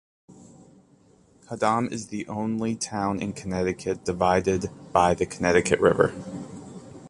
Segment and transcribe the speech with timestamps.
[1.47, 6.11] Haddam is the only town in Connecticut divided by the Connecticut River.